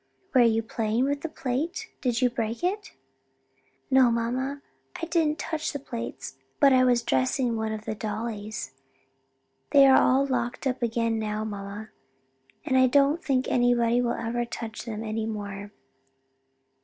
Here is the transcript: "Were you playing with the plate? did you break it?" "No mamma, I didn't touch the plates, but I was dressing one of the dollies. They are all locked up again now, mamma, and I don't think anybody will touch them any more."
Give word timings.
"Were 0.33 0.41
you 0.41 0.63
playing 0.63 1.05
with 1.05 1.21
the 1.21 1.29
plate? 1.29 1.91
did 2.01 2.23
you 2.23 2.31
break 2.31 2.63
it?" 2.63 2.93
"No 3.91 4.09
mamma, 4.09 4.63
I 4.99 5.05
didn't 5.05 5.37
touch 5.37 5.71
the 5.73 5.77
plates, 5.77 6.37
but 6.59 6.73
I 6.73 6.83
was 6.83 7.03
dressing 7.03 7.55
one 7.55 7.71
of 7.71 7.85
the 7.85 7.93
dollies. 7.93 8.73
They 9.69 9.85
are 9.85 10.01
all 10.01 10.25
locked 10.25 10.65
up 10.65 10.81
again 10.81 11.19
now, 11.19 11.43
mamma, 11.43 11.91
and 12.65 12.79
I 12.79 12.87
don't 12.87 13.23
think 13.23 13.47
anybody 13.47 14.01
will 14.01 14.15
touch 14.47 14.85
them 14.85 15.03
any 15.03 15.27
more." 15.27 15.69